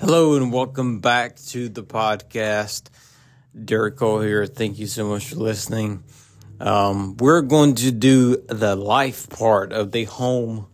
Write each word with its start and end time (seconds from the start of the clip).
Hello 0.00 0.36
and 0.36 0.52
welcome 0.52 1.00
back 1.00 1.34
to 1.48 1.68
the 1.68 1.82
podcast. 1.82 2.84
Derek 3.64 3.96
Cole 3.96 4.20
here. 4.20 4.46
Thank 4.46 4.78
you 4.78 4.86
so 4.86 5.08
much 5.08 5.26
for 5.26 5.34
listening. 5.34 6.04
Um, 6.60 7.16
we're 7.16 7.42
going 7.42 7.74
to 7.74 7.90
do 7.90 8.36
the 8.46 8.76
life 8.76 9.28
part 9.28 9.72
of 9.72 9.90
the 9.90 10.04
home 10.04 10.68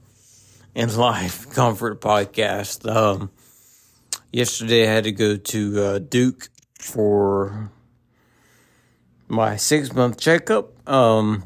and 0.75 0.95
life 0.95 1.49
comfort 1.55 2.03
podcast. 2.03 2.87
Um, 2.87 3.31
yesterday 4.31 4.87
I 4.87 4.93
had 4.93 5.05
to 5.05 5.13
go 5.13 5.39
to 5.39 5.83
uh, 5.83 5.99
Duke 6.01 6.51
for 6.79 7.73
my 9.27 9.57
six 9.57 9.95
month 9.95 10.21
checkup. 10.21 10.87
Um, 10.87 11.45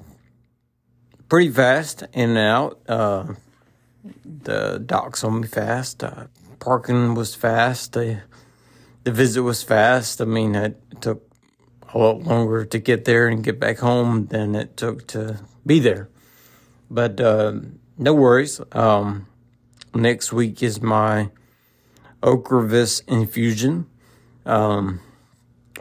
pretty 1.29 1.51
fast 1.51 2.03
in 2.13 2.31
and 2.31 2.39
out. 2.39 2.81
Uh, 2.89 3.35
the 4.25 4.83
docs 4.85 5.23
on 5.23 5.43
me 5.43 5.47
fast. 5.47 6.03
Uh, 6.03 6.25
parking 6.59 7.15
was 7.15 7.35
fast. 7.35 7.93
The 7.93 8.23
the 9.05 9.13
visit 9.13 9.43
was 9.43 9.63
fast. 9.63 10.21
I 10.21 10.25
mean, 10.25 10.55
it 10.55 10.81
took 11.01 11.23
a 11.95 11.99
lot 11.99 12.23
longer 12.23 12.65
to 12.65 12.79
get 12.79 13.05
there 13.05 13.29
and 13.29 13.43
get 13.43 13.59
back 13.59 13.79
home 13.79 14.27
than 14.27 14.55
it 14.55 14.77
took 14.77 15.07
to 15.09 15.41
be 15.65 15.81
there. 15.81 16.09
But 16.91 17.21
uh, 17.21 17.61
no 17.97 18.15
worries. 18.15 18.61
Um, 18.73 19.27
next 19.95 20.33
week 20.33 20.63
is 20.63 20.83
my 20.83 21.31
Ocrevus 22.23 23.03
infusion. 23.07 23.87
Um, 24.45 25.01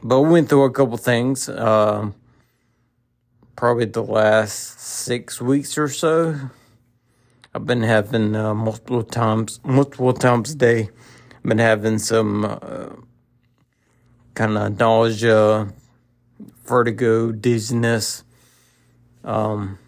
but 0.04 0.22
we 0.22 0.30
went 0.30 0.50
through 0.50 0.64
a 0.64 0.72
couple 0.72 0.98
things. 0.98 1.50
Uh, 1.50 2.12
probably 3.56 3.86
the 3.86 4.04
last 4.04 4.80
six 4.80 5.42
weeks 5.42 5.78
or 5.78 5.90
so. 5.90 6.50
I've 7.54 7.66
been 7.66 7.84
having 7.84 8.36
uh, 8.36 8.54
multiple 8.54 9.04
times, 9.04 9.60
multiple 9.64 10.14
times 10.14 10.52
a 10.52 10.56
day. 10.56 10.90
I've 11.36 11.44
been 11.44 11.58
having 11.58 11.98
some 11.98 12.46
uh, 12.46 12.90
kind 14.36 14.58
of 14.58 14.78
nausea, 14.78 15.74
vertigo, 16.66 17.32
dizziness. 17.32 18.24
Um, 19.24 19.80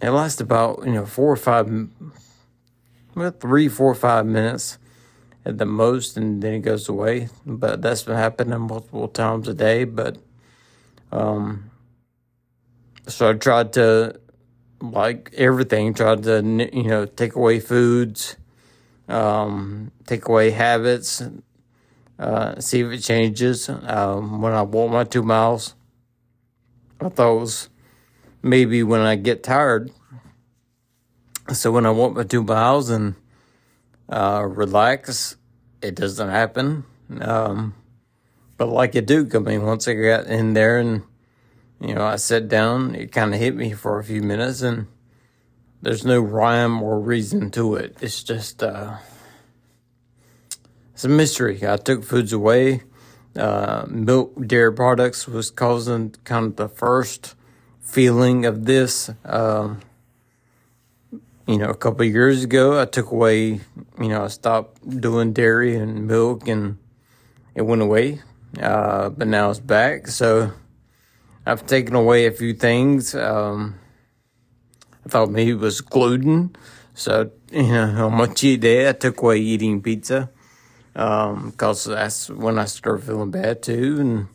it 0.00 0.10
lasts 0.10 0.40
about 0.40 0.82
you 0.84 0.92
know 0.92 1.06
four 1.06 1.32
or 1.32 1.36
five, 1.36 1.88
well, 3.14 3.30
three, 3.30 3.68
four, 3.68 3.94
five 3.94 4.26
minutes 4.26 4.78
at 5.44 5.58
the 5.58 5.66
most, 5.66 6.16
and 6.16 6.42
then 6.42 6.54
it 6.54 6.60
goes 6.60 6.88
away. 6.88 7.28
But 7.44 7.82
that's 7.82 8.02
been 8.02 8.16
happening 8.16 8.60
multiple 8.60 9.08
times 9.08 9.46
a 9.46 9.54
day. 9.54 9.84
But 9.84 10.18
um, 11.12 11.70
so 13.06 13.30
I 13.30 13.34
tried 13.34 13.72
to 13.74 14.18
like 14.92 15.32
everything, 15.36 15.94
tried 15.94 16.22
to, 16.24 16.42
you 16.72 16.84
know, 16.84 17.06
take 17.06 17.34
away 17.34 17.60
foods, 17.60 18.36
um, 19.08 19.90
take 20.06 20.28
away 20.28 20.50
habits, 20.50 21.22
uh, 22.18 22.60
see 22.60 22.80
if 22.80 22.92
it 22.92 23.00
changes. 23.00 23.68
Um, 23.68 24.40
when 24.40 24.52
I 24.52 24.62
walk 24.62 24.90
my 24.90 25.04
two 25.04 25.22
miles, 25.22 25.74
I 27.00 27.08
thought 27.08 27.36
it 27.36 27.40
was 27.40 27.68
maybe 28.42 28.82
when 28.82 29.00
I 29.00 29.16
get 29.16 29.42
tired. 29.42 29.90
So 31.52 31.72
when 31.72 31.86
I 31.86 31.90
walk 31.90 32.14
my 32.14 32.24
two 32.24 32.42
miles 32.42 32.90
and 32.90 33.14
uh, 34.08 34.46
relax, 34.48 35.36
it 35.82 35.94
doesn't 35.94 36.30
happen. 36.30 36.84
Um, 37.20 37.74
but 38.56 38.68
like 38.68 38.94
it 38.94 39.06
do, 39.06 39.28
I 39.34 39.38
mean, 39.38 39.64
once 39.64 39.88
I 39.88 39.94
got 39.94 40.26
in 40.26 40.54
there 40.54 40.78
and 40.78 41.02
you 41.80 41.94
know, 41.94 42.04
I 42.04 42.16
sat 42.16 42.48
down, 42.48 42.94
it 42.94 43.12
kind 43.12 43.34
of 43.34 43.40
hit 43.40 43.54
me 43.54 43.72
for 43.72 43.98
a 43.98 44.04
few 44.04 44.22
minutes, 44.22 44.62
and 44.62 44.86
there's 45.82 46.04
no 46.04 46.20
rhyme 46.20 46.82
or 46.82 46.98
reason 46.98 47.50
to 47.52 47.76
it. 47.76 47.96
It's 48.00 48.22
just, 48.22 48.62
uh, 48.62 48.96
it's 50.94 51.04
a 51.04 51.08
mystery. 51.08 51.66
I 51.66 51.76
took 51.76 52.04
foods 52.04 52.32
away. 52.32 52.82
Uh, 53.36 53.84
milk, 53.88 54.46
dairy 54.46 54.72
products 54.72 55.26
was 55.26 55.50
causing 55.50 56.14
kind 56.24 56.46
of 56.46 56.56
the 56.56 56.68
first 56.68 57.34
feeling 57.80 58.46
of 58.46 58.64
this. 58.64 59.10
Um, 59.24 59.80
you 61.46 61.58
know, 61.58 61.68
a 61.68 61.74
couple 61.74 62.04
years 62.04 62.44
ago, 62.44 62.80
I 62.80 62.86
took 62.86 63.10
away, 63.10 63.60
you 64.00 64.08
know, 64.08 64.24
I 64.24 64.28
stopped 64.28 64.88
doing 65.00 65.32
dairy 65.32 65.76
and 65.76 66.06
milk 66.06 66.48
and 66.48 66.78
it 67.54 67.62
went 67.62 67.82
away. 67.82 68.22
Uh, 68.60 69.10
but 69.10 69.26
now 69.26 69.50
it's 69.50 69.60
back. 69.60 70.06
So, 70.06 70.52
I've 71.46 71.66
taken 71.66 71.94
away 71.94 72.26
a 72.26 72.32
few 72.32 72.54
things. 72.54 73.14
Um, 73.14 73.78
I 75.04 75.08
thought 75.08 75.30
maybe 75.30 75.50
it 75.50 75.58
was 75.58 75.80
gluten. 75.80 76.56
So, 76.94 77.30
you 77.50 77.62
know, 77.64 78.06
on 78.06 78.14
my 78.14 78.26
cheat 78.26 78.60
day, 78.60 78.88
I 78.88 78.92
took 78.92 79.20
away 79.20 79.38
eating 79.38 79.82
pizza. 79.82 80.30
Um, 80.96 81.52
cause 81.56 81.84
that's 81.84 82.30
when 82.30 82.58
I 82.58 82.66
started 82.66 83.04
feeling 83.04 83.30
bad 83.30 83.62
too. 83.62 83.96
And 84.00 84.28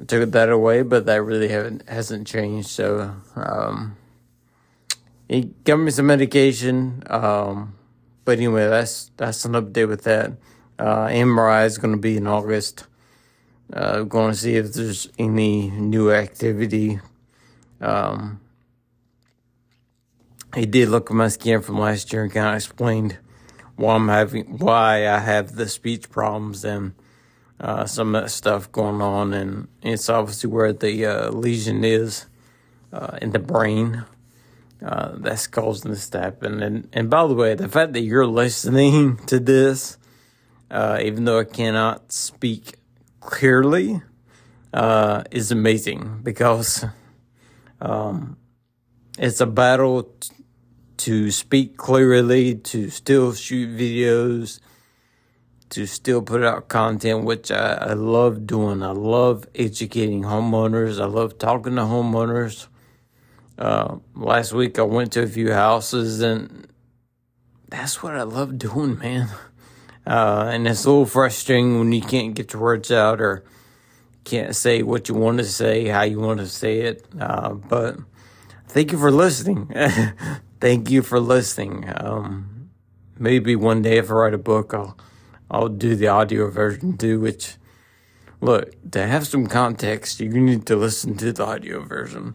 I 0.00 0.04
took 0.04 0.30
that 0.32 0.50
away, 0.50 0.82
but 0.82 1.06
that 1.06 1.22
really 1.22 1.48
haven't, 1.48 1.88
hasn't 1.88 2.26
changed. 2.26 2.68
So, 2.68 3.14
um, 3.36 3.96
he 5.28 5.52
gave 5.64 5.78
me 5.78 5.90
some 5.90 6.06
medication. 6.06 7.02
Um, 7.06 7.76
but 8.24 8.38
anyway, 8.38 8.68
that's, 8.68 9.10
that's 9.16 9.44
an 9.44 9.52
update 9.52 9.88
with 9.88 10.02
that. 10.04 10.32
Uh, 10.78 11.06
MRI 11.06 11.66
is 11.66 11.78
going 11.78 11.94
to 11.94 12.00
be 12.00 12.16
in 12.16 12.26
August. 12.26 12.86
Uh, 13.72 14.02
going 14.02 14.32
to 14.32 14.36
see 14.36 14.56
if 14.56 14.72
there's 14.72 15.08
any 15.18 15.70
new 15.70 16.10
activity. 16.10 17.00
Um, 17.80 18.40
did 20.52 20.88
look 20.88 21.10
at 21.10 21.14
my 21.14 21.28
scan 21.28 21.62
from 21.62 21.78
last 21.78 22.12
year 22.12 22.24
and 22.24 22.32
kind 22.32 22.48
of 22.48 22.54
explained 22.56 23.18
why 23.76 23.94
I'm 23.94 24.08
having, 24.08 24.58
why 24.58 25.08
I 25.08 25.18
have 25.18 25.54
the 25.54 25.68
speech 25.68 26.10
problems 26.10 26.64
and 26.64 26.94
uh, 27.60 27.86
some 27.86 28.14
of 28.14 28.22
that 28.22 28.30
stuff 28.30 28.72
going 28.72 29.02
on, 29.02 29.34
and 29.34 29.68
it's 29.82 30.08
obviously 30.08 30.50
where 30.50 30.72
the 30.72 31.06
uh, 31.06 31.30
lesion 31.30 31.84
is 31.84 32.26
uh, 32.92 33.18
in 33.20 33.30
the 33.30 33.38
brain. 33.38 34.04
Uh, 34.84 35.12
that's 35.16 35.46
causing 35.46 35.90
this 35.90 36.08
to 36.08 36.18
happen. 36.18 36.62
And 36.62 36.88
and 36.94 37.10
by 37.10 37.26
the 37.26 37.34
way, 37.34 37.54
the 37.54 37.68
fact 37.68 37.92
that 37.92 38.00
you're 38.00 38.26
listening 38.26 39.16
to 39.26 39.38
this, 39.38 39.98
uh, 40.70 40.98
even 41.02 41.24
though 41.26 41.38
I 41.38 41.44
cannot 41.44 42.12
speak 42.12 42.76
clearly 43.20 44.02
uh, 44.72 45.24
is 45.30 45.52
amazing 45.52 46.20
because 46.22 46.84
um, 47.80 48.36
it's 49.18 49.40
a 49.40 49.46
battle 49.46 50.02
t- 50.02 50.34
to 50.98 51.30
speak 51.30 51.76
clearly, 51.76 52.54
to 52.54 52.90
still 52.90 53.32
shoot 53.32 53.70
videos, 53.70 54.60
to 55.70 55.86
still 55.86 56.20
put 56.20 56.42
out 56.42 56.68
content, 56.68 57.24
which 57.24 57.50
I, 57.50 57.74
I 57.74 57.92
love 57.94 58.46
doing. 58.46 58.82
I 58.82 58.90
love 58.90 59.46
educating 59.54 60.22
homeowners. 60.22 61.00
I 61.00 61.06
love 61.06 61.38
talking 61.38 61.76
to 61.76 61.82
homeowners. 61.82 62.66
Uh, 63.56 63.96
last 64.14 64.52
week 64.52 64.78
I 64.78 64.82
went 64.82 65.12
to 65.12 65.22
a 65.22 65.26
few 65.26 65.52
houses 65.52 66.20
and 66.20 66.66
that's 67.68 68.02
what 68.02 68.16
I 68.16 68.22
love 68.22 68.58
doing, 68.58 68.98
man. 68.98 69.28
Uh, 70.06 70.50
and 70.52 70.66
it's 70.66 70.84
a 70.84 70.90
little 70.90 71.06
frustrating 71.06 71.78
when 71.78 71.92
you 71.92 72.00
can't 72.00 72.34
get 72.34 72.52
your 72.52 72.62
words 72.62 72.90
out 72.90 73.20
or 73.20 73.44
can't 74.24 74.54
say 74.54 74.82
what 74.82 75.08
you 75.08 75.14
want 75.14 75.38
to 75.38 75.44
say, 75.44 75.86
how 75.88 76.02
you 76.02 76.20
want 76.20 76.40
to 76.40 76.46
say 76.46 76.80
it. 76.80 77.04
Uh, 77.18 77.54
but 77.54 77.96
thank 78.68 78.92
you 78.92 78.98
for 78.98 79.10
listening. 79.10 79.72
thank 80.60 80.90
you 80.90 81.02
for 81.02 81.20
listening. 81.20 81.92
Um, 81.96 82.70
maybe 83.18 83.56
one 83.56 83.82
day 83.82 83.98
if 83.98 84.10
I 84.10 84.14
write 84.14 84.34
a 84.34 84.38
book, 84.38 84.74
I'll 84.74 84.96
I'll 85.50 85.68
do 85.68 85.96
the 85.96 86.08
audio 86.08 86.48
version 86.48 86.96
too. 86.96 87.20
Which, 87.20 87.56
look, 88.40 88.74
to 88.92 89.06
have 89.06 89.26
some 89.26 89.46
context, 89.46 90.20
you 90.20 90.30
need 90.30 90.66
to 90.66 90.76
listen 90.76 91.16
to 91.16 91.32
the 91.32 91.44
audio 91.44 91.80
version 91.80 92.34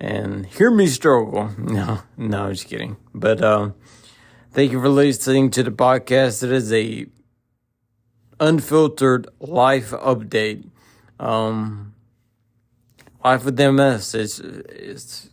and 0.00 0.46
hear 0.46 0.70
me 0.70 0.86
struggle. 0.86 1.50
No, 1.58 2.02
no, 2.16 2.44
I'm 2.44 2.52
just 2.52 2.68
kidding. 2.68 2.96
But 3.14 3.42
um, 3.42 3.74
Thank 4.56 4.72
you 4.72 4.80
for 4.80 4.88
listening 4.88 5.50
to 5.50 5.62
the 5.62 5.70
podcast. 5.70 6.42
It 6.42 6.50
is 6.50 6.72
a 6.72 7.04
unfiltered 8.40 9.28
life 9.38 9.90
update. 9.90 10.70
Um, 11.20 11.92
life 13.22 13.44
with 13.44 13.60
MS. 13.60 14.14
It's 14.14 14.38
it's 14.40 15.28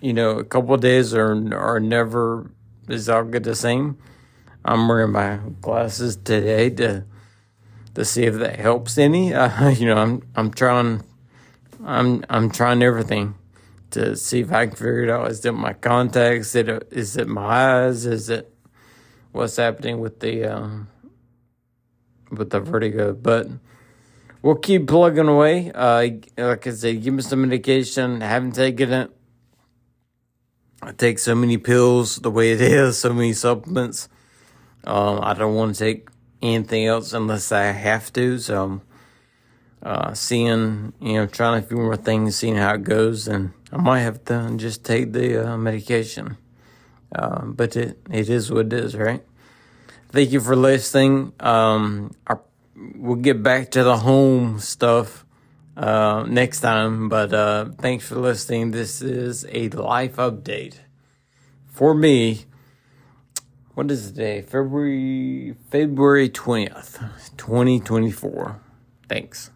you 0.00 0.12
know 0.12 0.38
a 0.38 0.44
couple 0.44 0.76
days 0.76 1.12
are 1.14 1.32
are 1.52 1.80
never 1.80 2.52
is 2.86 3.08
all 3.08 3.24
good 3.24 3.42
the 3.42 3.56
same. 3.56 3.98
I'm 4.64 4.86
wearing 4.86 5.10
my 5.10 5.40
glasses 5.60 6.14
today 6.14 6.70
to 6.78 7.04
to 7.96 8.04
see 8.04 8.22
if 8.22 8.34
that 8.34 8.60
helps 8.60 8.98
any. 8.98 9.34
Uh, 9.34 9.68
you 9.80 9.86
know, 9.86 9.96
I'm 9.96 10.22
I'm 10.36 10.52
trying 10.52 11.02
I'm 11.84 12.24
I'm 12.30 12.52
trying 12.52 12.84
everything 12.84 13.34
to 13.92 14.16
see 14.16 14.40
if 14.40 14.52
I 14.52 14.66
can 14.66 14.76
figure 14.76 15.04
it 15.04 15.10
out. 15.10 15.30
Is 15.30 15.44
it 15.44 15.52
my 15.52 15.72
contacts? 15.72 16.54
Is 16.54 16.68
it, 16.68 16.88
is 16.90 17.16
it 17.16 17.28
my 17.28 17.86
eyes? 17.86 18.06
Is 18.06 18.28
it 18.28 18.52
what's 19.32 19.56
happening 19.56 20.00
with 20.00 20.20
the 20.20 20.44
um, 20.44 20.88
with 22.30 22.50
the 22.50 22.60
vertigo? 22.60 23.12
But 23.12 23.48
we'll 24.42 24.56
keep 24.56 24.88
plugging 24.88 25.28
away. 25.28 25.70
Uh, 25.72 26.08
like 26.36 26.66
I 26.66 26.70
said, 26.70 27.02
give 27.02 27.14
me 27.14 27.22
some 27.22 27.42
medication. 27.42 28.22
I 28.22 28.28
haven't 28.28 28.52
taken 28.52 28.92
it. 28.92 29.10
I 30.82 30.90
take 30.92 31.20
so 31.20 31.36
many 31.36 31.58
pills 31.58 32.16
the 32.16 32.30
way 32.30 32.50
it 32.52 32.60
is, 32.60 32.98
so 32.98 33.12
many 33.12 33.34
supplements. 33.34 34.08
Um, 34.84 35.20
I 35.22 35.34
don't 35.34 35.54
want 35.54 35.76
to 35.76 35.78
take 35.78 36.08
anything 36.42 36.86
else 36.86 37.12
unless 37.12 37.52
I 37.52 37.66
have 37.66 38.12
to. 38.14 38.38
So, 38.38 38.80
uh, 39.80 40.12
seeing, 40.14 40.92
you 41.00 41.14
know, 41.14 41.26
trying 41.26 41.62
a 41.62 41.66
few 41.66 41.76
more 41.76 41.96
things, 41.96 42.36
seeing 42.36 42.56
how 42.56 42.74
it 42.74 42.82
goes, 42.82 43.28
and 43.28 43.52
I 43.72 43.78
might 43.78 44.00
have 44.00 44.24
to 44.26 44.52
just 44.56 44.84
take 44.84 45.12
the 45.12 45.52
uh, 45.52 45.56
medication. 45.56 46.36
Uh, 47.14 47.44
but 47.44 47.76
it, 47.76 47.98
it 48.10 48.28
is 48.28 48.50
what 48.50 48.66
it 48.66 48.72
is, 48.72 48.94
right? 48.96 49.22
Thank 50.08 50.30
you 50.30 50.40
for 50.40 50.54
listening. 50.54 51.32
Um, 51.40 52.14
our, 52.26 52.40
we'll 52.96 53.16
get 53.16 53.42
back 53.42 53.70
to 53.72 53.82
the 53.82 53.96
home 53.96 54.58
stuff 54.60 55.24
uh, 55.76 56.24
next 56.28 56.60
time, 56.60 57.08
but 57.08 57.32
uh, 57.32 57.66
thanks 57.78 58.06
for 58.06 58.16
listening. 58.16 58.72
This 58.72 59.00
is 59.00 59.46
a 59.50 59.68
life 59.70 60.16
update 60.16 60.76
for 61.66 61.94
me. 61.94 62.44
What 63.74 63.90
is 63.90 64.12
the 64.12 64.18
day? 64.18 64.42
February 64.42 65.54
February 65.70 66.28
twentieth, 66.28 67.02
twenty 67.38 67.80
twenty 67.80 68.10
four. 68.10 68.60
Thanks. 69.08 69.50